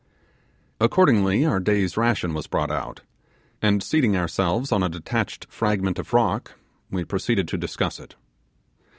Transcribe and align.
Accordingly 0.79 1.45
our 1.45 1.59
day's 1.59 1.95
ration 1.95 2.33
was 2.33 2.47
brought 2.47 2.71
out, 2.71 3.01
and 3.61 3.83
seating 3.83 4.17
ourselves 4.17 4.71
on 4.71 4.81
a 4.81 4.89
detached 4.89 5.45
fragment 5.47 5.99
of 5.99 6.11
rock, 6.11 6.53
we 6.89 7.05
proceeded 7.05 7.47
to 7.49 7.57
discuss 7.59 7.99
it. 7.99 8.15